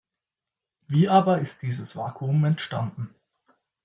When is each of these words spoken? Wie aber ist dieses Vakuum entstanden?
Wie 0.87 1.07
aber 1.09 1.41
ist 1.41 1.61
dieses 1.61 1.95
Vakuum 1.95 2.43
entstanden? 2.43 3.13